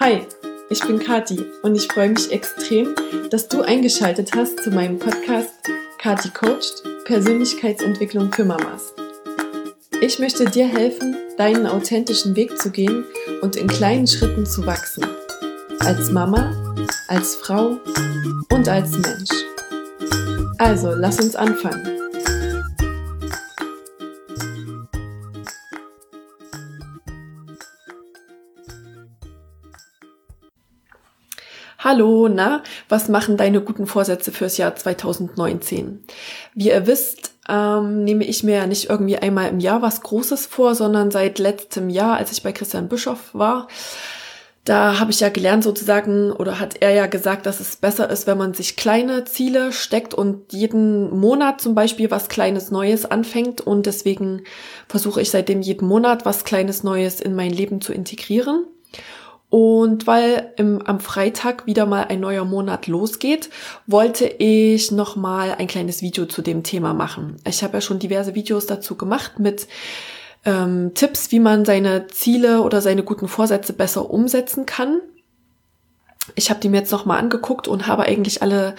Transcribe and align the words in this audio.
Hi, 0.00 0.20
ich 0.70 0.80
bin 0.86 1.00
Kati 1.00 1.44
und 1.62 1.74
ich 1.74 1.88
freue 1.88 2.10
mich 2.10 2.30
extrem, 2.30 2.94
dass 3.30 3.48
du 3.48 3.62
eingeschaltet 3.62 4.30
hast 4.36 4.62
zu 4.62 4.70
meinem 4.70 4.96
Podcast 4.96 5.50
Kati 5.98 6.28
Coached 6.30 6.84
Persönlichkeitsentwicklung 7.04 8.32
für 8.32 8.44
Mamas. 8.44 8.94
Ich 10.00 10.20
möchte 10.20 10.44
dir 10.44 10.68
helfen, 10.68 11.16
deinen 11.36 11.66
authentischen 11.66 12.36
Weg 12.36 12.56
zu 12.60 12.70
gehen 12.70 13.06
und 13.42 13.56
in 13.56 13.66
kleinen 13.66 14.06
Schritten 14.06 14.46
zu 14.46 14.64
wachsen. 14.64 15.04
Als 15.80 16.12
Mama, 16.12 16.54
als 17.08 17.34
Frau 17.34 17.78
und 18.52 18.68
als 18.68 18.92
Mensch. 18.92 19.30
Also, 20.58 20.92
lass 20.94 21.18
uns 21.20 21.34
anfangen. 21.34 21.97
Hallo, 31.90 32.28
na, 32.28 32.62
was 32.90 33.08
machen 33.08 33.38
deine 33.38 33.62
guten 33.62 33.86
Vorsätze 33.86 34.30
fürs 34.30 34.58
Jahr 34.58 34.76
2019? 34.76 36.04
Wie 36.54 36.68
ihr 36.68 36.86
wisst, 36.86 37.32
ähm, 37.48 38.04
nehme 38.04 38.26
ich 38.26 38.42
mir 38.42 38.56
ja 38.56 38.66
nicht 38.66 38.90
irgendwie 38.90 39.16
einmal 39.16 39.48
im 39.48 39.58
Jahr 39.58 39.80
was 39.80 40.02
Großes 40.02 40.44
vor, 40.44 40.74
sondern 40.74 41.10
seit 41.10 41.38
letztem 41.38 41.88
Jahr, 41.88 42.18
als 42.18 42.30
ich 42.30 42.42
bei 42.42 42.52
Christian 42.52 42.90
Bischoff 42.90 43.30
war, 43.32 43.68
da 44.66 45.00
habe 45.00 45.12
ich 45.12 45.20
ja 45.20 45.30
gelernt 45.30 45.64
sozusagen, 45.64 46.30
oder 46.30 46.60
hat 46.60 46.76
er 46.82 46.90
ja 46.90 47.06
gesagt, 47.06 47.46
dass 47.46 47.58
es 47.58 47.76
besser 47.76 48.10
ist, 48.10 48.26
wenn 48.26 48.36
man 48.36 48.52
sich 48.52 48.76
kleine 48.76 49.24
Ziele 49.24 49.72
steckt 49.72 50.12
und 50.12 50.52
jeden 50.52 51.18
Monat 51.18 51.62
zum 51.62 51.74
Beispiel 51.74 52.10
was 52.10 52.28
Kleines 52.28 52.70
Neues 52.70 53.06
anfängt. 53.06 53.62
Und 53.62 53.86
deswegen 53.86 54.42
versuche 54.88 55.22
ich 55.22 55.30
seitdem 55.30 55.62
jeden 55.62 55.88
Monat 55.88 56.26
was 56.26 56.44
Kleines 56.44 56.82
Neues 56.82 57.22
in 57.22 57.34
mein 57.34 57.50
Leben 57.50 57.80
zu 57.80 57.94
integrieren. 57.94 58.66
Und 59.50 60.06
weil 60.06 60.52
im, 60.56 60.82
am 60.86 61.00
Freitag 61.00 61.66
wieder 61.66 61.86
mal 61.86 62.04
ein 62.04 62.20
neuer 62.20 62.44
Monat 62.44 62.86
losgeht, 62.86 63.48
wollte 63.86 64.26
ich 64.26 64.90
noch 64.90 65.16
mal 65.16 65.54
ein 65.54 65.66
kleines 65.66 66.02
Video 66.02 66.26
zu 66.26 66.42
dem 66.42 66.62
Thema 66.62 66.92
machen. 66.92 67.36
Ich 67.46 67.62
habe 67.62 67.78
ja 67.78 67.80
schon 67.80 67.98
diverse 67.98 68.34
Videos 68.34 68.66
dazu 68.66 68.94
gemacht 68.96 69.38
mit 69.38 69.66
ähm, 70.44 70.92
Tipps, 70.94 71.32
wie 71.32 71.40
man 71.40 71.64
seine 71.64 72.08
Ziele 72.08 72.60
oder 72.60 72.82
seine 72.82 73.02
guten 73.02 73.26
Vorsätze 73.26 73.72
besser 73.72 74.10
umsetzen 74.10 74.66
kann. 74.66 75.00
Ich 76.34 76.50
habe 76.50 76.60
die 76.60 76.68
mir 76.68 76.78
jetzt 76.78 76.92
noch 76.92 77.06
mal 77.06 77.18
angeguckt 77.18 77.68
und 77.68 77.86
habe 77.86 78.02
eigentlich 78.02 78.42
alle 78.42 78.74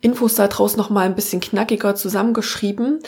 Infos 0.00 0.36
da 0.36 0.46
draußen 0.46 0.78
noch 0.78 0.90
mal 0.90 1.06
ein 1.06 1.16
bisschen 1.16 1.40
knackiger 1.40 1.94
zusammengeschrieben 1.96 3.00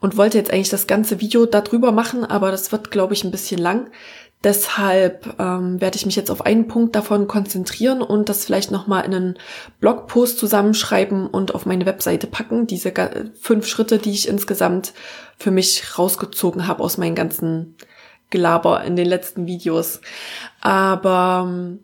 und 0.00 0.16
wollte 0.16 0.38
jetzt 0.38 0.50
eigentlich 0.50 0.70
das 0.70 0.86
ganze 0.86 1.20
Video 1.20 1.44
darüber 1.44 1.92
machen, 1.92 2.24
aber 2.24 2.50
das 2.50 2.72
wird, 2.72 2.90
glaube 2.90 3.12
ich, 3.12 3.24
ein 3.24 3.30
bisschen 3.30 3.60
lang. 3.60 3.90
Deshalb 4.44 5.34
ähm, 5.40 5.80
werde 5.80 5.96
ich 5.96 6.06
mich 6.06 6.14
jetzt 6.14 6.30
auf 6.30 6.46
einen 6.46 6.68
Punkt 6.68 6.94
davon 6.94 7.26
konzentrieren 7.26 8.02
und 8.02 8.28
das 8.28 8.44
vielleicht 8.44 8.70
nochmal 8.70 9.04
in 9.04 9.14
einen 9.14 9.38
Blogpost 9.80 10.38
zusammenschreiben 10.38 11.26
und 11.26 11.54
auf 11.56 11.66
meine 11.66 11.86
Webseite 11.86 12.28
packen. 12.28 12.68
Diese 12.68 12.92
fünf 13.40 13.66
Schritte, 13.66 13.98
die 13.98 14.12
ich 14.12 14.28
insgesamt 14.28 14.92
für 15.38 15.50
mich 15.50 15.98
rausgezogen 15.98 16.68
habe 16.68 16.84
aus 16.84 16.98
meinen 16.98 17.16
ganzen 17.16 17.74
Gelaber 18.30 18.84
in 18.84 18.94
den 18.94 19.08
letzten 19.08 19.46
Videos. 19.46 20.00
Aber 20.60 21.46
ähm, 21.48 21.80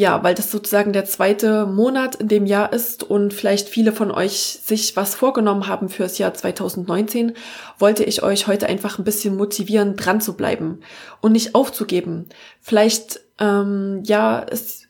ja, 0.00 0.24
weil 0.24 0.34
das 0.34 0.50
sozusagen 0.50 0.94
der 0.94 1.04
zweite 1.04 1.66
Monat 1.66 2.14
in 2.14 2.28
dem 2.28 2.46
Jahr 2.46 2.72
ist 2.72 3.04
und 3.04 3.34
vielleicht 3.34 3.68
viele 3.68 3.92
von 3.92 4.10
euch 4.10 4.60
sich 4.64 4.96
was 4.96 5.14
vorgenommen 5.14 5.66
haben 5.66 5.90
fürs 5.90 6.16
Jahr 6.16 6.32
2019, 6.32 7.34
wollte 7.78 8.04
ich 8.04 8.22
euch 8.22 8.46
heute 8.46 8.66
einfach 8.66 8.98
ein 8.98 9.04
bisschen 9.04 9.36
motivieren, 9.36 9.96
dran 9.96 10.22
zu 10.22 10.38
bleiben 10.38 10.80
und 11.20 11.32
nicht 11.32 11.54
aufzugeben. 11.54 12.30
Vielleicht, 12.62 13.20
ähm, 13.38 14.00
ja, 14.06 14.38
ist, 14.38 14.88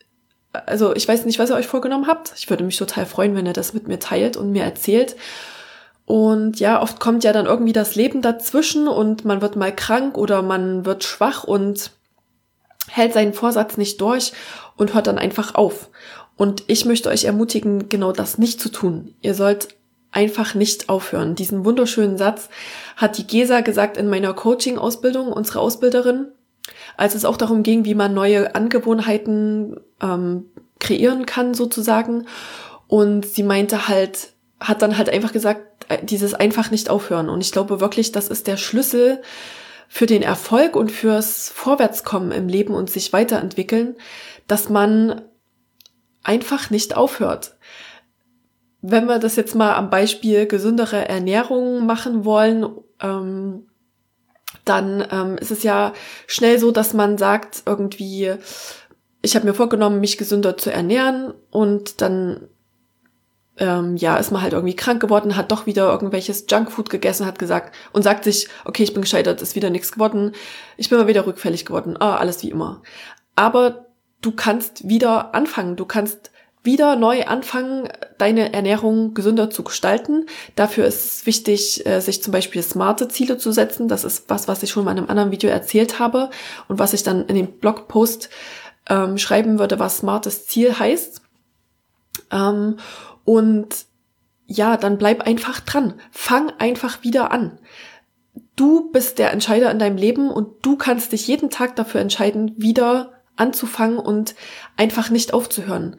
also 0.53 0.95
ich 0.95 1.09
weiß 1.09 1.25
nicht, 1.25 1.39
was 1.39 1.49
ihr 1.49 1.57
euch 1.57 1.67
vorgenommen 1.67 2.07
habt. 2.07 2.31
Ich 2.37 2.49
würde 2.49 2.63
mich 2.63 2.77
total 2.77 3.05
freuen, 3.05 3.35
wenn 3.35 3.45
ihr 3.45 3.51
das 3.51 3.73
mit 3.73 3.89
mir 3.89 3.99
teilt 3.99 4.37
und 4.37 4.53
mir 4.53 4.63
erzählt. 4.63 5.17
Und 6.05 6.61
ja, 6.61 6.81
oft 6.81 7.01
kommt 7.01 7.25
ja 7.25 7.33
dann 7.33 7.47
irgendwie 7.47 7.73
das 7.73 7.95
Leben 7.95 8.21
dazwischen 8.21 8.87
und 8.87 9.25
man 9.25 9.41
wird 9.41 9.57
mal 9.57 9.75
krank 9.75 10.17
oder 10.17 10.41
man 10.41 10.85
wird 10.85 11.03
schwach 11.03 11.43
und 11.43 11.91
hält 12.91 13.13
seinen 13.13 13.33
Vorsatz 13.33 13.77
nicht 13.77 14.01
durch 14.01 14.33
und 14.77 14.93
hört 14.93 15.07
dann 15.07 15.17
einfach 15.17 15.55
auf. 15.55 15.89
Und 16.37 16.63
ich 16.67 16.85
möchte 16.85 17.09
euch 17.09 17.25
ermutigen, 17.25 17.89
genau 17.89 18.11
das 18.11 18.37
nicht 18.37 18.59
zu 18.59 18.69
tun. 18.69 19.13
Ihr 19.21 19.35
sollt 19.35 19.69
einfach 20.11 20.55
nicht 20.55 20.89
aufhören. 20.89 21.35
Diesen 21.35 21.63
wunderschönen 21.65 22.17
Satz 22.17 22.49
hat 22.97 23.17
die 23.17 23.27
Gesa 23.27 23.61
gesagt 23.61 23.97
in 23.97 24.09
meiner 24.09 24.33
Coaching-Ausbildung, 24.33 25.31
unsere 25.31 25.59
Ausbilderin, 25.59 26.27
als 26.97 27.15
es 27.15 27.25
auch 27.25 27.37
darum 27.37 27.63
ging, 27.63 27.85
wie 27.85 27.95
man 27.95 28.13
neue 28.13 28.55
Angewohnheiten 28.55 29.79
ähm, 30.01 30.45
kreieren 30.79 31.25
kann 31.25 31.53
sozusagen. 31.53 32.25
Und 32.87 33.25
sie 33.25 33.43
meinte 33.43 33.87
halt, 33.87 34.33
hat 34.59 34.81
dann 34.81 34.97
halt 34.97 35.09
einfach 35.09 35.31
gesagt, 35.31 35.85
äh, 35.87 36.03
dieses 36.03 36.33
einfach 36.33 36.71
nicht 36.71 36.89
aufhören. 36.89 37.29
Und 37.29 37.41
ich 37.41 37.51
glaube 37.51 37.79
wirklich, 37.79 38.11
das 38.11 38.27
ist 38.27 38.47
der 38.47 38.57
Schlüssel 38.57 39.21
für 39.93 40.05
den 40.05 40.21
Erfolg 40.21 40.77
und 40.77 40.89
fürs 40.89 41.49
Vorwärtskommen 41.49 42.31
im 42.31 42.47
Leben 42.47 42.73
und 42.73 42.89
sich 42.89 43.11
weiterentwickeln, 43.11 43.97
dass 44.47 44.69
man 44.69 45.21
einfach 46.23 46.69
nicht 46.69 46.95
aufhört. 46.95 47.57
Wenn 48.81 49.07
wir 49.07 49.19
das 49.19 49.35
jetzt 49.35 49.53
mal 49.53 49.73
am 49.75 49.89
Beispiel 49.89 50.47
gesündere 50.47 51.09
Ernährung 51.09 51.85
machen 51.85 52.23
wollen, 52.23 52.69
ähm, 53.01 53.67
dann 54.63 55.05
ähm, 55.11 55.37
ist 55.37 55.51
es 55.51 55.63
ja 55.63 55.91
schnell 56.25 56.57
so, 56.57 56.71
dass 56.71 56.93
man 56.93 57.17
sagt 57.17 57.63
irgendwie, 57.65 58.35
ich 59.21 59.35
habe 59.35 59.45
mir 59.45 59.53
vorgenommen, 59.53 59.99
mich 59.99 60.17
gesünder 60.17 60.55
zu 60.55 60.71
ernähren 60.71 61.33
und 61.49 61.99
dann 61.99 62.47
ähm, 63.57 63.97
ja, 63.97 64.17
ist 64.17 64.31
man 64.31 64.41
halt 64.41 64.53
irgendwie 64.53 64.75
krank 64.75 65.01
geworden, 65.01 65.35
hat 65.35 65.51
doch 65.51 65.65
wieder 65.65 65.91
irgendwelches 65.91 66.45
Junkfood 66.49 66.89
gegessen, 66.89 67.25
hat 67.25 67.39
gesagt 67.39 67.75
und 67.91 68.03
sagt 68.03 68.23
sich, 68.23 68.47
okay, 68.65 68.83
ich 68.83 68.93
bin 68.93 69.01
gescheitert, 69.01 69.41
ist 69.41 69.55
wieder 69.55 69.69
nichts 69.69 69.91
geworden, 69.91 70.33
ich 70.77 70.89
bin 70.89 70.97
mal 70.97 71.07
wieder 71.07 71.25
rückfällig 71.25 71.65
geworden, 71.65 71.97
ah, 71.99 72.17
alles 72.17 72.43
wie 72.43 72.49
immer. 72.49 72.81
Aber 73.35 73.87
du 74.21 74.31
kannst 74.31 74.87
wieder 74.87 75.35
anfangen, 75.35 75.75
du 75.75 75.85
kannst 75.85 76.31
wieder 76.63 76.95
neu 76.95 77.25
anfangen, 77.25 77.89
deine 78.19 78.53
Ernährung 78.53 79.15
gesünder 79.15 79.49
zu 79.49 79.63
gestalten. 79.63 80.27
Dafür 80.55 80.85
ist 80.85 81.05
es 81.05 81.25
wichtig, 81.25 81.85
äh, 81.87 81.99
sich 82.01 82.21
zum 82.21 82.31
Beispiel 82.31 82.61
smarte 82.61 83.07
Ziele 83.07 83.37
zu 83.37 83.51
setzen. 83.51 83.87
Das 83.87 84.03
ist 84.03 84.29
was, 84.29 84.47
was 84.47 84.61
ich 84.61 84.69
schon 84.69 84.85
mal 84.85 84.91
in 84.91 84.99
einem 84.99 85.09
anderen 85.09 85.31
Video 85.31 85.49
erzählt 85.49 85.97
habe 85.97 86.29
und 86.67 86.77
was 86.77 86.93
ich 86.93 87.01
dann 87.01 87.25
in 87.25 87.35
dem 87.35 87.47
Blogpost 87.47 88.29
ähm, 88.89 89.17
schreiben 89.17 89.57
würde, 89.57 89.79
was 89.79 89.97
smartes 89.97 90.45
Ziel 90.45 90.77
heißt. 90.77 91.21
Ähm, 92.29 92.77
und 93.25 93.85
ja, 94.47 94.77
dann 94.77 94.97
bleib 94.97 95.21
einfach 95.21 95.59
dran. 95.61 95.93
Fang 96.11 96.51
einfach 96.59 97.03
wieder 97.03 97.31
an. 97.31 97.59
Du 98.55 98.91
bist 98.91 99.17
der 99.17 99.31
Entscheider 99.31 99.71
in 99.71 99.79
deinem 99.79 99.97
Leben 99.97 100.29
und 100.29 100.65
du 100.65 100.75
kannst 100.75 101.13
dich 101.13 101.27
jeden 101.27 101.49
Tag 101.49 101.75
dafür 101.75 102.01
entscheiden, 102.01 102.53
wieder 102.57 103.13
anzufangen 103.35 103.97
und 103.97 104.35
einfach 104.77 105.09
nicht 105.09 105.33
aufzuhören. 105.33 105.95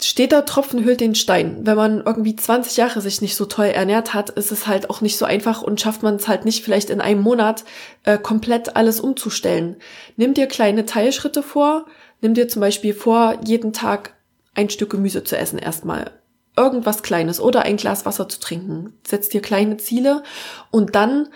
Steter 0.00 0.44
Tropfen 0.44 0.84
hüllt 0.84 1.00
den 1.00 1.14
Stein. 1.14 1.60
Wenn 1.62 1.76
man 1.76 2.02
irgendwie 2.04 2.34
20 2.34 2.76
Jahre 2.76 3.00
sich 3.00 3.20
nicht 3.20 3.36
so 3.36 3.44
toll 3.44 3.66
ernährt 3.66 4.14
hat, 4.14 4.30
ist 4.30 4.50
es 4.50 4.66
halt 4.66 4.90
auch 4.90 5.00
nicht 5.00 5.16
so 5.16 5.24
einfach 5.24 5.62
und 5.62 5.80
schafft 5.80 6.02
man 6.02 6.16
es 6.16 6.26
halt 6.26 6.44
nicht 6.44 6.64
vielleicht 6.64 6.90
in 6.90 7.00
einem 7.00 7.20
Monat 7.20 7.64
äh, 8.04 8.18
komplett 8.18 8.74
alles 8.74 9.00
umzustellen. 9.00 9.76
Nimm 10.16 10.34
dir 10.34 10.46
kleine 10.46 10.86
Teilschritte 10.86 11.42
vor. 11.42 11.86
Nimm 12.20 12.34
dir 12.34 12.48
zum 12.48 12.60
Beispiel 12.60 12.94
vor, 12.94 13.38
jeden 13.44 13.72
Tag 13.72 14.14
ein 14.54 14.70
Stück 14.70 14.90
Gemüse 14.90 15.24
zu 15.24 15.36
essen 15.36 15.58
erstmal. 15.58 16.10
Irgendwas 16.56 17.02
Kleines 17.02 17.40
oder 17.40 17.62
ein 17.62 17.76
Glas 17.76 18.04
Wasser 18.04 18.28
zu 18.28 18.38
trinken. 18.38 18.98
Setz 19.06 19.28
dir 19.28 19.40
kleine 19.40 19.78
Ziele 19.78 20.22
und 20.70 20.94
dann, 20.94 21.28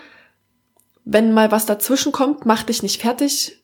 wenn 1.05 1.33
mal 1.33 1.51
was 1.51 1.65
dazwischen 1.65 2.11
kommt, 2.11 2.45
mach 2.45 2.63
dich 2.63 2.83
nicht 2.83 3.01
fertig, 3.01 3.63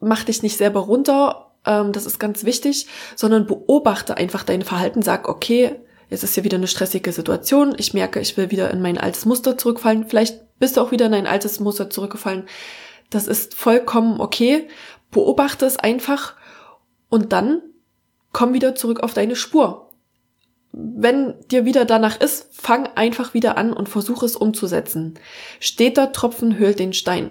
mach 0.00 0.24
dich 0.24 0.42
nicht 0.42 0.56
selber 0.56 0.80
runter, 0.80 1.52
ähm, 1.64 1.92
das 1.92 2.06
ist 2.06 2.18
ganz 2.18 2.44
wichtig, 2.44 2.88
sondern 3.14 3.46
beobachte 3.46 4.16
einfach 4.16 4.42
dein 4.42 4.62
Verhalten, 4.62 5.02
sag, 5.02 5.28
okay, 5.28 5.76
jetzt 6.10 6.24
ist 6.24 6.34
hier 6.34 6.44
wieder 6.44 6.56
eine 6.56 6.66
stressige 6.66 7.12
Situation, 7.12 7.74
ich 7.78 7.94
merke, 7.94 8.18
ich 8.18 8.36
will 8.36 8.50
wieder 8.50 8.70
in 8.70 8.80
mein 8.80 8.98
altes 8.98 9.24
Muster 9.24 9.56
zurückfallen, 9.56 10.06
vielleicht 10.08 10.40
bist 10.58 10.76
du 10.76 10.80
auch 10.80 10.90
wieder 10.90 11.06
in 11.06 11.14
ein 11.14 11.26
altes 11.26 11.60
Muster 11.60 11.90
zurückgefallen. 11.90 12.46
Das 13.10 13.26
ist 13.26 13.54
vollkommen 13.54 14.20
okay. 14.20 14.68
Beobachte 15.10 15.64
es 15.64 15.78
einfach 15.78 16.34
und 17.08 17.32
dann 17.32 17.62
komm 18.32 18.52
wieder 18.52 18.74
zurück 18.74 19.00
auf 19.00 19.14
deine 19.14 19.36
Spur. 19.36 19.90
Wenn 20.72 21.34
dir 21.50 21.64
wieder 21.64 21.84
danach 21.84 22.20
ist, 22.20 22.48
fang 22.52 22.86
einfach 22.94 23.34
wieder 23.34 23.56
an 23.56 23.72
und 23.72 23.88
versuch 23.88 24.22
es 24.22 24.36
umzusetzen. 24.36 25.18
Steter 25.60 26.12
Tropfen 26.12 26.58
höhlt 26.58 26.78
den 26.78 26.92
Stein. 26.92 27.30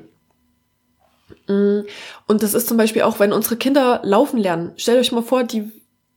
Mm, 1.47 1.81
und 2.27 2.43
das 2.43 2.53
ist 2.53 2.67
zum 2.67 2.77
Beispiel 2.77 3.03
auch, 3.03 3.19
wenn 3.19 3.33
unsere 3.33 3.57
Kinder 3.57 4.01
laufen 4.03 4.37
lernen. 4.37 4.73
Stellt 4.75 4.99
euch 4.99 5.11
mal 5.11 5.23
vor, 5.23 5.43
die, 5.43 5.71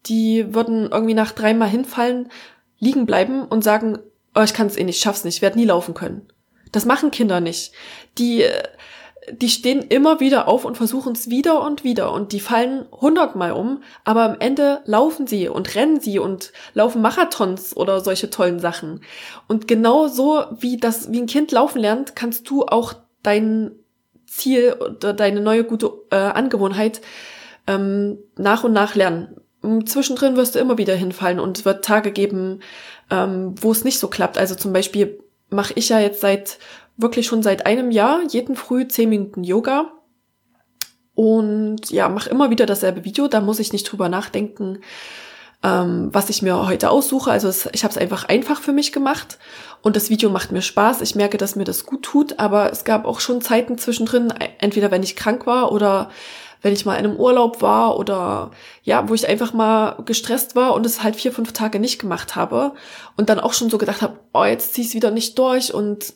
die 0.07 0.55
würden 0.55 0.91
irgendwie 0.91 1.15
nach 1.15 1.33
dreimal 1.33 1.69
hinfallen, 1.69 2.31
liegen 2.79 3.07
bleiben 3.07 3.45
und 3.45 3.63
sagen, 3.63 3.99
oh, 4.35 4.43
ich 4.43 4.55
kann 4.55 4.67
es 4.67 4.77
eh 4.77 4.85
nicht, 4.85 5.01
schaff's 5.01 5.25
nicht, 5.25 5.43
werde 5.43 5.59
nie 5.59 5.67
laufen 5.67 5.95
können. 5.95 6.27
Das 6.73 6.87
machen 6.87 7.11
Kinder 7.11 7.41
nicht. 7.41 7.73
Die 8.19 8.43
äh, 8.43 8.63
die 9.33 9.49
stehen 9.49 9.83
immer 9.83 10.21
wieder 10.21 10.49
auf 10.49 10.65
und 10.65 10.77
versuchen 10.77 11.13
es 11.13 11.31
wieder 11.31 11.63
und 11.63 11.85
wieder 11.85 12.13
und 12.13 12.33
die 12.33 12.41
fallen 12.41 12.87
hundertmal 12.93 13.53
um, 13.53 13.83
aber 14.05 14.23
am 14.23 14.37
Ende 14.39 14.83
laufen 14.85 15.27
sie 15.27 15.49
und 15.49 15.75
rennen 15.75 16.01
sie 16.01 16.19
und 16.19 16.53
laufen 16.75 17.03
Marathons 17.03 17.77
oder 17.77 18.01
solche 18.01 18.31
tollen 18.31 18.59
Sachen. 18.59 19.03
Und 19.49 19.69
genau 19.69 20.09
so 20.09 20.45
wie 20.59 20.77
das, 20.77 21.11
wie 21.13 21.21
ein 21.21 21.27
Kind 21.27 21.53
laufen 21.53 21.81
lernt, 21.81 22.17
kannst 22.17 22.49
du 22.51 22.65
auch 22.65 22.95
dein 23.23 23.73
Ziel 24.27 24.75
oder 24.75 25.13
deine 25.13 25.41
neue 25.41 25.65
gute 25.65 25.91
äh, 26.11 26.17
Angewohnheit 26.17 27.01
ähm, 27.67 28.19
nach 28.37 28.65
und 28.65 28.73
nach 28.73 28.95
lernen. 28.95 29.37
Zwischendrin 29.85 30.37
wirst 30.37 30.55
du 30.55 30.59
immer 30.59 30.79
wieder 30.79 30.95
hinfallen 30.95 31.39
und 31.39 31.59
es 31.59 31.65
wird 31.65 31.85
Tage 31.85 32.13
geben, 32.13 32.61
ähm, 33.11 33.55
wo 33.61 33.73
es 33.73 33.85
nicht 33.85 33.99
so 33.99 34.09
klappt. 34.09 34.39
Also 34.39 34.55
zum 34.55 34.73
Beispiel 34.73 35.23
mache 35.51 35.75
ich 35.77 35.91
ja 35.91 36.01
jetzt 36.01 36.21
seit 36.21 36.59
wirklich 37.01 37.27
schon 37.27 37.43
seit 37.43 37.67
einem 37.67 37.91
Jahr 37.91 38.21
jeden 38.29 38.57
Früh 38.57 38.87
zehn 38.89 39.09
Minuten 39.09 39.45
Yoga 39.45 39.93
und 41.15 41.91
ja, 41.91 42.09
mache 42.09 42.31
immer 42.31 42.51
wieder 42.51 42.67
dasselbe 42.67 43.05
Video. 43.05 43.29
Da 43.29 43.41
muss 43.41 43.59
ich 43.59 43.73
nicht 43.73 43.85
drüber 43.85 44.09
nachdenken, 44.09 44.79
ähm, 45.63 46.09
was 46.13 46.31
ich 46.31 46.41
mir 46.43 46.67
heute 46.67 46.91
aussuche. 46.91 47.31
Also 47.31 47.49
es, 47.49 47.69
ich 47.73 47.85
habe 47.85 47.93
es 47.93 47.99
einfach 47.99 48.25
einfach 48.25 48.61
für 48.61 48.73
mich 48.73 48.93
gemacht 48.93 49.39
und 49.83 49.97
das 49.97 50.09
Video 50.09 50.31
macht 50.31 50.53
mir 50.53 50.63
Spaß. 50.63 51.01
Ich 51.03 51.15
merke, 51.15 51.37
dass 51.37 51.57
mir 51.57 51.65
das 51.65 51.85
gut 51.85 52.03
tut, 52.03 52.39
aber 52.39 52.73
es 52.73 52.85
gab 52.85 53.05
auch 53.05 53.21
schon 53.21 53.43
Zeiten 53.43 53.77
zwischendrin, 53.77 54.33
entweder 54.59 54.91
wenn 54.91 55.03
ich 55.03 55.17
krank 55.17 55.47
war 55.47 55.73
oder 55.73 56.11
wenn 56.63 56.73
ich 56.73 56.85
mal 56.85 56.97
in 56.97 57.07
einem 57.07 57.17
Urlaub 57.17 57.63
war 57.63 57.99
oder 57.99 58.51
ja, 58.83 59.09
wo 59.09 59.15
ich 59.15 59.29
einfach 59.29 59.53
mal 59.53 59.97
gestresst 60.05 60.57
war 60.57 60.75
und 60.75 60.85
es 60.85 61.03
halt 61.03 61.17
vier, 61.17 61.33
fünf 61.33 61.53
Tage 61.53 61.81
nicht 61.81 61.99
gemacht 61.99 62.37
habe 62.37 62.73
und 63.17 63.29
dann 63.31 63.41
auch 63.41 63.55
schon 63.55 63.71
so 63.71 63.79
gedacht 63.79 64.03
habe, 64.03 64.19
oh, 64.33 64.45
jetzt 64.45 64.75
zieh 64.75 64.83
ich 64.83 64.95
wieder 64.95 65.11
nicht 65.11 65.39
durch 65.39 65.73
und 65.73 66.15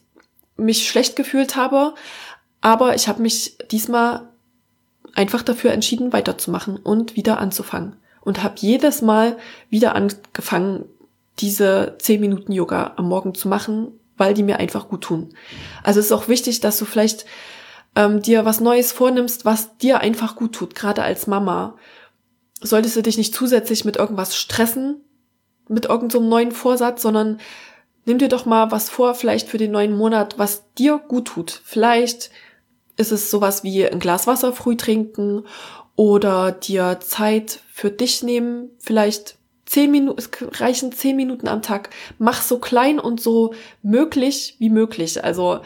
mich 0.57 0.89
schlecht 0.89 1.17
gefühlt 1.17 1.57
habe. 1.57 1.95
Aber 2.61 2.95
ich 2.95 3.09
habe 3.09 3.23
mich 3.23 3.59
diesmal 3.71 4.29
einfach 5.15 5.43
dafür 5.43 5.73
entschieden, 5.73 6.13
weiterzumachen 6.13 6.77
und 6.77 7.17
wieder 7.17 7.39
anzufangen. 7.39 7.97
Und 8.21 8.43
habe 8.43 8.55
jedes 8.59 9.03
Mal 9.03 9.37
wieder 9.69 9.95
angefangen, 9.95 10.87
diese 11.41 11.97
zehn 11.99 12.21
Minuten 12.21 12.53
Yoga 12.53 12.95
am 12.97 13.09
Morgen 13.09 13.35
zu 13.35 13.49
machen, 13.49 13.89
weil 14.17 14.35
die 14.35 14.43
mir 14.43 14.59
einfach 14.59 14.89
gut 14.89 15.03
tun. 15.03 15.35
Also 15.83 16.01
es 16.01 16.07
ist 16.07 16.13
auch 16.13 16.29
wichtig, 16.29 16.61
dass 16.61 16.79
du 16.79 16.85
vielleicht 16.85 17.27
ähm, 17.97 18.23
dir 18.23 18.45
was 18.45 18.61
Neues 18.61 18.93
vornimmst, 18.93 19.45
was 19.45 19.77
dir 19.79 20.01
einfach 20.01 20.37
gut 20.37 20.55
tut, 20.55 20.75
gerade 20.75 21.03
als 21.03 21.27
Mama. 21.27 21.77
Solltest 22.61 22.97
du 22.97 23.03
dich 23.03 23.19
nicht 23.19 23.35
zusätzlich 23.35 23.85
mit 23.85 23.97
irgendwas 23.97 24.37
stressen, 24.37 25.03
mit 25.69 25.87
irgendeinem 25.87 26.11
so 26.11 26.29
neuen 26.29 26.53
Vorsatz, 26.53 27.03
sondern 27.03 27.41
nimm 28.05 28.19
dir 28.19 28.29
doch 28.29 28.47
mal 28.47 28.71
was 28.71 28.91
vor, 28.91 29.15
vielleicht 29.15 29.49
für 29.49 29.59
den 29.59 29.73
neuen 29.73 29.97
Monat, 29.97 30.39
was 30.39 30.65
dir 30.75 30.99
gut 30.99 31.27
tut. 31.27 31.61
Vielleicht 31.65 32.31
ist 32.97 33.13
es 33.13 33.31
sowas 33.31 33.65
wie 33.65 33.87
ein 33.87 33.99
Glas 33.99 34.27
Wasser 34.27 34.53
früh 34.53 34.77
trinken 34.77 35.45
oder 35.97 36.53
dir 36.53 36.99
Zeit 37.01 37.61
für 37.73 37.91
dich 37.91 38.23
nehmen, 38.23 38.71
vielleicht 38.79 39.37
zehn 39.67 39.91
Minuten, 39.91 40.19
es 40.19 40.31
reichen 40.61 40.93
zehn 40.93 41.17
Minuten 41.17 41.49
am 41.49 41.63
Tag. 41.63 41.91
Mach 42.19 42.43
so 42.43 42.59
klein 42.59 42.99
und 42.99 43.21
so 43.21 43.55
möglich 43.83 44.57
wie 44.59 44.71
möglich. 44.71 45.25
Also 45.25 45.61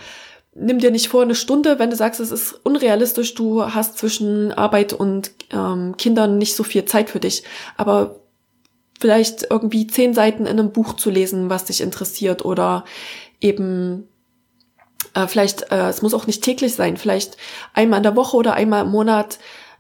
nimm 0.55 0.79
dir 0.79 0.91
nicht 0.91 1.09
vor 1.09 1.23
eine 1.23 1.35
Stunde, 1.35 1.79
wenn 1.79 1.91
du 1.91 1.97
sagst, 1.97 2.21
es 2.21 2.31
ist 2.31 2.53
unrealistisch, 2.65 3.35
du 3.35 3.65
hast 3.65 3.99
zwischen 3.99 4.53
Arbeit 4.53 4.93
und 4.93 5.33
ähm, 5.51 5.97
Kindern 5.97 6.39
nicht 6.39 6.55
so 6.55 6.63
viel 6.63 6.85
Zeit 6.85 7.11
für 7.11 7.21
dich. 7.21 7.43
Aber 7.77 8.21
vielleicht 8.99 9.47
irgendwie 9.51 9.87
zehn 9.87 10.15
Seiten 10.15 10.47
in 10.47 10.59
einem 10.59 10.73
Buch 10.73 10.95
zu 10.95 11.11
lesen, 11.11 11.51
was 11.51 11.65
dich 11.65 11.81
interessiert 11.81 12.45
oder 12.45 12.85
eben 13.41 14.09
äh, 15.15 15.27
vielleicht, 15.27 15.71
äh, 15.71 15.89
es 15.89 16.03
muss 16.03 16.15
auch 16.15 16.27
nicht 16.27 16.43
täglich 16.43 16.75
sein, 16.75 16.97
vielleicht 16.97 17.37
einmal 17.75 17.99
in 17.99 18.03
der 18.03 18.17
Woche 18.17 18.37
oder 18.37 18.55
einmal 18.55 18.85
im 18.85 18.91
Monat 18.91 19.39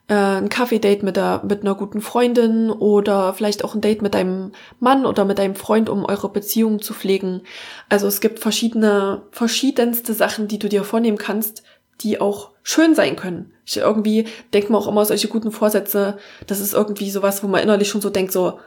äh, 0.08 0.14
ein 0.14 0.48
Kaffee-Date 0.48 1.02
mit, 1.02 1.16
der, 1.16 1.42
mit 1.46 1.62
einer 1.62 1.74
guten 1.74 2.00
Freundin 2.00 2.70
oder 2.70 3.34
vielleicht 3.34 3.64
auch 3.64 3.74
ein 3.74 3.80
Date 3.80 4.02
mit 4.02 4.14
deinem 4.14 4.52
Mann 4.80 5.04
oder 5.04 5.24
mit 5.24 5.38
deinem 5.38 5.54
Freund, 5.54 5.88
um 5.88 6.04
eure 6.04 6.30
Beziehung 6.30 6.80
zu 6.80 6.94
pflegen. 6.94 7.42
Also 7.88 8.06
es 8.06 8.20
gibt 8.20 8.38
verschiedene, 8.38 9.22
verschiedenste 9.32 10.14
Sachen, 10.14 10.48
die 10.48 10.58
du 10.58 10.68
dir 10.68 10.84
vornehmen 10.84 11.18
kannst, 11.18 11.62
die 12.00 12.20
auch 12.20 12.50
schön 12.62 12.94
sein 12.94 13.16
können. 13.16 13.52
Ich 13.66 13.78
irgendwie 13.78 14.26
denke 14.54 14.72
mir 14.72 14.78
auch 14.78 14.88
immer 14.88 15.04
solche 15.04 15.28
guten 15.28 15.50
Vorsätze, 15.50 16.18
das 16.46 16.60
ist 16.60 16.74
irgendwie 16.74 17.10
sowas, 17.10 17.42
wo 17.42 17.48
man 17.48 17.62
innerlich 17.62 17.88
schon 17.88 18.00
so 18.00 18.08
denkt, 18.08 18.32
so, 18.32 18.60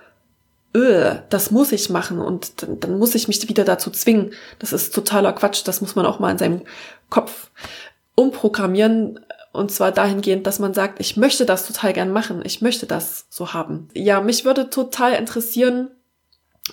öh, 0.73 1.15
das 1.29 1.51
muss 1.51 1.71
ich 1.71 1.89
machen 1.89 2.19
und 2.19 2.61
dann, 2.61 2.79
dann 2.79 2.97
muss 2.97 3.15
ich 3.15 3.27
mich 3.27 3.47
wieder 3.47 3.63
dazu 3.63 3.91
zwingen. 3.91 4.33
Das 4.59 4.73
ist 4.73 4.93
totaler 4.93 5.33
Quatsch. 5.33 5.63
Das 5.65 5.81
muss 5.81 5.95
man 5.95 6.05
auch 6.05 6.19
mal 6.19 6.31
in 6.31 6.37
seinem 6.37 6.61
Kopf 7.09 7.51
umprogrammieren. 8.15 9.19
Und 9.53 9.71
zwar 9.71 9.91
dahingehend, 9.91 10.47
dass 10.47 10.59
man 10.59 10.73
sagt, 10.73 10.99
ich 11.01 11.17
möchte 11.17 11.45
das 11.45 11.67
total 11.67 11.93
gern 11.93 12.11
machen. 12.11 12.41
Ich 12.45 12.61
möchte 12.61 12.85
das 12.85 13.25
so 13.29 13.53
haben. 13.53 13.89
Ja, 13.93 14.21
mich 14.21 14.45
würde 14.45 14.69
total 14.69 15.13
interessieren, 15.13 15.89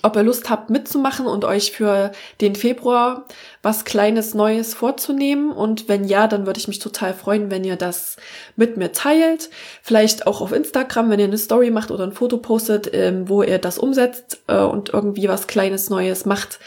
ob 0.02 0.16
ihr 0.16 0.22
Lust 0.22 0.50
habt 0.50 0.68
mitzumachen 0.68 1.26
und 1.26 1.44
euch 1.44 1.72
für 1.72 2.12
den 2.40 2.54
Februar 2.54 3.24
was 3.62 3.84
Kleines 3.84 4.34
Neues 4.34 4.74
vorzunehmen. 4.74 5.50
Und 5.50 5.88
wenn 5.88 6.04
ja, 6.04 6.28
dann 6.28 6.46
würde 6.46 6.58
ich 6.58 6.68
mich 6.68 6.78
total 6.78 7.14
freuen, 7.14 7.50
wenn 7.50 7.64
ihr 7.64 7.76
das 7.76 8.16
mit 8.54 8.76
mir 8.76 8.92
teilt. 8.92 9.48
Vielleicht 9.82 10.26
auch 10.26 10.40
auf 10.40 10.52
Instagram, 10.52 11.10
wenn 11.10 11.20
ihr 11.20 11.26
eine 11.26 11.38
Story 11.38 11.70
macht 11.70 11.90
oder 11.90 12.04
ein 12.04 12.12
Foto 12.12 12.36
postet, 12.36 12.90
ähm, 12.92 13.28
wo 13.28 13.42
ihr 13.42 13.58
das 13.58 13.78
umsetzt 13.78 14.42
äh, 14.46 14.58
und 14.58 14.90
irgendwie 14.90 15.28
was 15.28 15.46
Kleines 15.46 15.88
Neues 15.88 16.26
macht. 16.26 16.60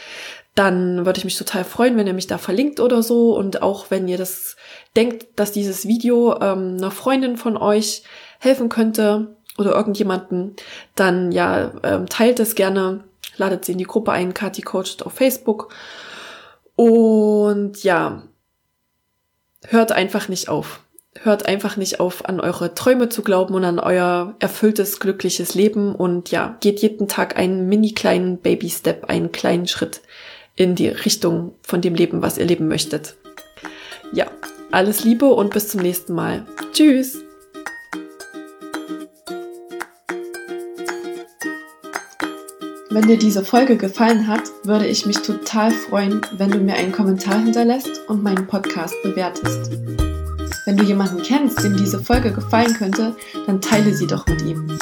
Dann 0.54 1.06
würde 1.06 1.18
ich 1.18 1.24
mich 1.24 1.38
total 1.38 1.64
freuen, 1.64 1.96
wenn 1.96 2.06
ihr 2.06 2.12
mich 2.14 2.26
da 2.26 2.38
verlinkt 2.38 2.80
oder 2.80 3.02
so. 3.02 3.36
Und 3.36 3.62
auch 3.62 3.90
wenn 3.90 4.08
ihr 4.08 4.18
das 4.18 4.56
denkt, 4.96 5.26
dass 5.36 5.52
dieses 5.52 5.86
Video 5.86 6.34
ähm, 6.40 6.76
einer 6.76 6.90
Freundin 6.90 7.36
von 7.36 7.56
euch 7.56 8.02
helfen 8.40 8.68
könnte 8.68 9.36
oder 9.58 9.74
irgendjemanden, 9.74 10.56
dann 10.96 11.30
ja, 11.30 11.72
ähm, 11.84 12.08
teilt 12.08 12.40
es 12.40 12.56
gerne 12.56 13.04
ladet 13.36 13.64
sie 13.64 13.72
in 13.72 13.78
die 13.78 13.84
Gruppe 13.84 14.12
ein, 14.12 14.34
Kati 14.34 14.62
coacht 14.62 15.02
auf 15.04 15.12
Facebook. 15.12 15.74
Und 16.74 17.82
ja, 17.82 18.22
hört 19.66 19.92
einfach 19.92 20.28
nicht 20.28 20.48
auf. 20.48 20.80
Hört 21.20 21.46
einfach 21.46 21.76
nicht 21.76 22.00
auf, 22.00 22.26
an 22.26 22.40
eure 22.40 22.74
Träume 22.74 23.10
zu 23.10 23.22
glauben 23.22 23.54
und 23.54 23.64
an 23.64 23.78
euer 23.78 24.34
erfülltes, 24.38 24.98
glückliches 24.98 25.54
Leben 25.54 25.94
und 25.94 26.30
ja, 26.30 26.56
geht 26.60 26.80
jeden 26.80 27.06
Tag 27.06 27.36
einen 27.36 27.68
mini 27.68 27.92
kleinen 27.92 28.38
Baby-Step, 28.38 29.04
einen 29.10 29.30
kleinen 29.30 29.68
Schritt 29.68 30.00
in 30.56 30.74
die 30.74 30.88
Richtung 30.88 31.54
von 31.62 31.82
dem 31.82 31.94
Leben, 31.94 32.22
was 32.22 32.38
ihr 32.38 32.46
leben 32.46 32.66
möchtet. 32.66 33.16
Ja, 34.12 34.26
alles 34.70 35.04
Liebe 35.04 35.26
und 35.26 35.52
bis 35.52 35.68
zum 35.68 35.82
nächsten 35.82 36.14
Mal. 36.14 36.46
Tschüss! 36.72 37.22
Wenn 42.92 43.06
dir 43.06 43.16
diese 43.16 43.42
Folge 43.42 43.78
gefallen 43.78 44.26
hat, 44.26 44.42
würde 44.64 44.86
ich 44.86 45.06
mich 45.06 45.16
total 45.16 45.70
freuen, 45.70 46.20
wenn 46.36 46.50
du 46.50 46.58
mir 46.58 46.74
einen 46.74 46.92
Kommentar 46.92 47.38
hinterlässt 47.42 48.02
und 48.06 48.22
meinen 48.22 48.46
Podcast 48.46 48.94
bewertest. 49.02 49.70
Wenn 50.66 50.76
du 50.76 50.84
jemanden 50.84 51.22
kennst, 51.22 51.64
dem 51.64 51.74
diese 51.74 51.98
Folge 52.02 52.30
gefallen 52.30 52.74
könnte, 52.74 53.16
dann 53.46 53.62
teile 53.62 53.94
sie 53.94 54.06
doch 54.06 54.26
mit 54.26 54.42
ihm. 54.42 54.78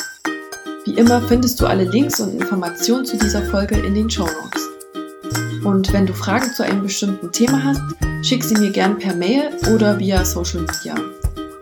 Wie 0.84 0.94
immer 0.94 1.22
findest 1.22 1.60
du 1.60 1.66
alle 1.66 1.84
Links 1.84 2.18
und 2.18 2.34
Informationen 2.34 3.04
zu 3.04 3.16
dieser 3.16 3.42
Folge 3.42 3.76
in 3.76 3.94
den 3.94 4.10
Show 4.10 4.26
Notes. 4.26 4.68
Und 5.62 5.92
wenn 5.92 6.06
du 6.06 6.12
Fragen 6.12 6.52
zu 6.52 6.64
einem 6.64 6.82
bestimmten 6.82 7.30
Thema 7.30 7.62
hast, 7.62 7.82
schick 8.22 8.42
sie 8.42 8.56
mir 8.56 8.72
gern 8.72 8.98
per 8.98 9.14
Mail 9.14 9.50
oder 9.72 9.96
via 10.00 10.24
Social 10.24 10.62
Media. 10.62 10.96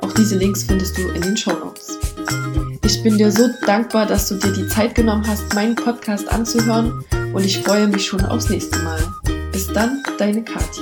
Auch 0.00 0.12
diese 0.12 0.38
Links 0.38 0.62
findest 0.62 0.96
du 0.96 1.08
in 1.08 1.20
den 1.20 1.36
Show 1.36 1.52
Notes. 1.52 1.98
Ich 2.88 3.02
bin 3.02 3.18
dir 3.18 3.30
so 3.30 3.50
dankbar, 3.66 4.06
dass 4.06 4.30
du 4.30 4.36
dir 4.36 4.50
die 4.50 4.66
Zeit 4.66 4.94
genommen 4.94 5.22
hast, 5.28 5.54
meinen 5.54 5.74
Podcast 5.74 6.26
anzuhören 6.32 7.04
und 7.34 7.44
ich 7.44 7.58
freue 7.58 7.86
mich 7.86 8.06
schon 8.06 8.24
aufs 8.24 8.48
nächste 8.48 8.78
Mal. 8.78 8.98
Bis 9.52 9.66
dann, 9.66 10.02
deine 10.16 10.42
Kathi. 10.42 10.80